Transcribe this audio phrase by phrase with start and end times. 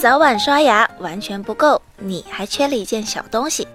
[0.00, 3.66] 早晚刷牙完全不够，你还缺了一件小东西。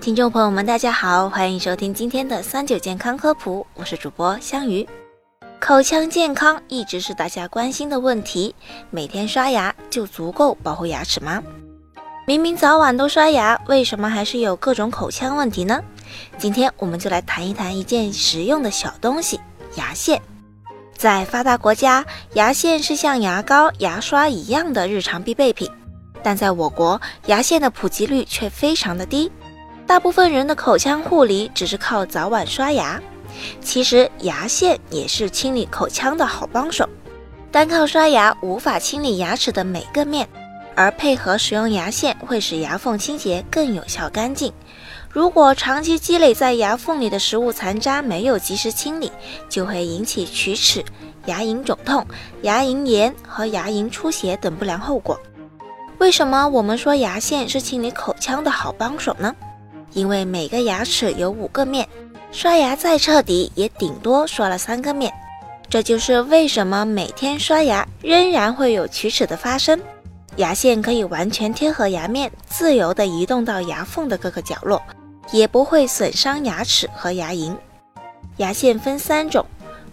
[0.00, 4.84] 听众朋友们，大家好，欢迎收听今天的三九健康科普，我是主播香鱼。
[5.60, 8.52] 口腔健康一直是大家关心的问题，
[8.90, 11.40] 每天刷牙就足够保护牙齿吗？
[12.26, 15.80] 明明早晚都刷牙，为什么还是有各种口腔问题呢？
[16.38, 19.38] 今天我们就来谈一谈一件实用的小东西——
[19.78, 20.20] 牙线。
[20.98, 25.70] 在发达国家，牙线是像牙膏、牙刷一样的日常必备品，
[26.24, 29.30] 但在我国，牙线的普及率却非常的低。
[29.86, 33.00] 大部分人的口腔护理只是靠早晚刷牙，
[33.60, 36.86] 其实牙线也是清理口腔的好帮手。
[37.52, 40.28] 单靠刷牙无法清理牙齿的每个面，
[40.78, 44.52] 而配合使用牙线会使牙缝清洁更有效干净。
[45.10, 49.10] 如果长期积累在牙缝里的食物残渣没有及时清理，
[49.48, 50.84] 就会引起龋齿、
[51.26, 52.06] 牙龈肿痛、
[52.42, 55.18] 牙龈炎和牙龈出血等不良后果。
[55.98, 59.34] 为什么我们说牙线是清理口腔的好帮手呢？
[59.94, 61.88] 因为每个牙齿有五个面，
[62.30, 65.12] 刷牙再彻底也顶多刷了三个面。
[65.68, 69.80] 这就是为什么每天刷牙仍然会有龋齿的发生。
[70.38, 74.80] 牙线可以完全贴合牙面，自由地移动到牙缝的各个角落。
[75.32, 77.54] 也不会损伤牙齿和牙龈。
[78.38, 79.44] 牙线分三种：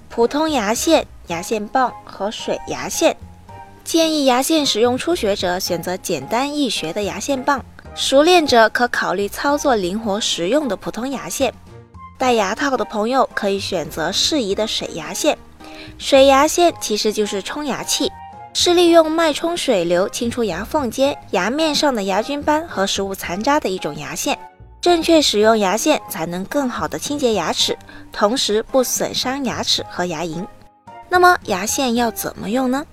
[0.08, 3.18] 普通牙线、牙线棒和水牙线。
[3.84, 7.66] 建议牙线使用初学者选择简单易学的牙线棒，
[7.96, 11.54] 熟练者可考虑操作灵活实用的普通牙线。
[12.18, 15.38] 戴牙套的朋友可以选择适宜的水牙线。
[15.98, 18.10] 水牙线其实就是冲牙器，
[18.58, 24.40] 是利用脉冲水流清除牙缝间、牙面上的牙菌斑和食物残渣的一种牙线。
[24.80, 27.78] 正确使用牙线，才能更好的清洁牙齿，
[28.14, 30.48] 同时不损伤牙齿和牙龈。
[31.10, 32.86] 那么牙线要怎么用呢？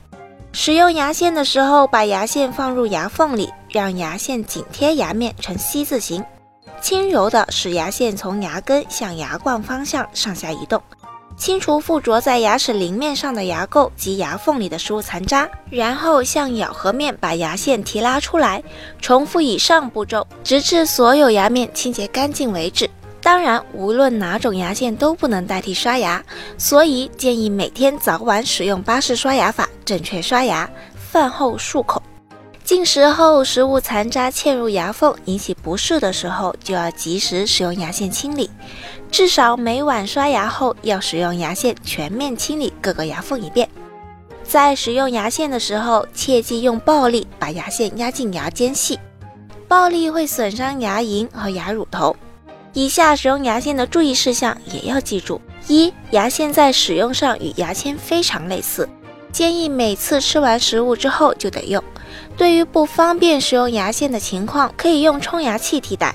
[0.51, 6.25] 使用牙线的时候，把牙线放入牙缝里，让牙线紧贴牙面呈 C 字形，
[6.81, 10.83] 轻柔的使牙线从牙根向牙冠方向上下移动。
[11.43, 18.63] 清除附着在牙齿邻面上的牙垢及牙缝里的食物残渣，然后向咬合面把牙线提拉出来，
[19.01, 22.89] 重复以上步骤，直至所有牙面清洁干净为止。
[23.21, 26.23] 当然，无论哪种牙线都不能代替刷牙，
[26.57, 32.01] 所以建议每天早晚使用巴氏刷牙法，正确刷牙，饭后漱口。
[32.73, 38.49] 进食后，食物残渣嵌入牙缝，引起不适的时候，就要及时使用牙线清理。
[39.11, 43.69] 至少每晚刷牙后，要使用牙线全面清理各个牙缝一遍。
[44.43, 48.99] 在使用牙线的时候，切忌用暴力把牙线压进牙间隙，
[49.69, 52.17] 暴力会损伤牙龈和牙乳头。
[52.73, 58.89] 以下使用牙线的注意事项也要记住：一、牙线在使用上与牙签非常类似，
[59.33, 61.83] 建议每次吃完食物之后就得用。
[62.37, 66.15] 对于不方便使用牙线的情况，可以用冲牙器替代。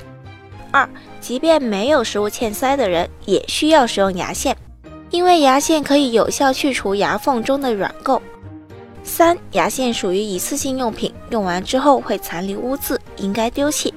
[0.72, 0.88] 二，
[1.20, 4.56] 即便没有食物嵌塞的人，也需要使用牙线，
[5.10, 8.22] 因为牙线可以有效去除牙缝中的软垢。
[9.04, 13.94] 三，牙线属于一次性用品，用完之后会残留污渍，应该丢弃。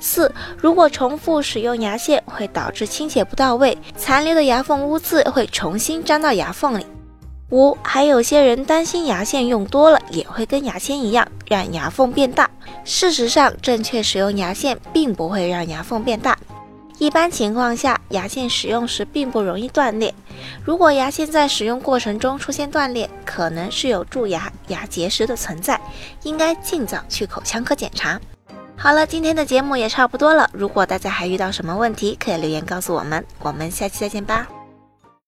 [0.00, 6.84] 四，如果重复使用牙线，会导致清洁不到位，残留的牙缝污渍会重新粘到牙缝里。
[7.50, 12.48] 五，还有些人担心牙线用多了也会跟牙签一样让牙缝变大。
[12.84, 16.38] 事实上，正确使用牙线并不会让牙缝变大。
[16.98, 20.14] 一般情况下，牙线使用时并不容易断裂。
[20.64, 25.80] 如果牙线在使用过程中出现断裂，可能是有蛀牙、牙结石的存在，
[26.22, 28.20] 应该尽早去口腔科检查。
[28.76, 30.48] 好了，今天的节目也差不多了。
[30.52, 33.24] 如果大家还遇到什么问题，可以留言告诉我们。
[33.40, 34.46] 我们下期再见吧。